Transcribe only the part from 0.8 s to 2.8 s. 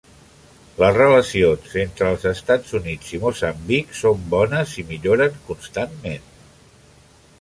Les relacions entre els Estats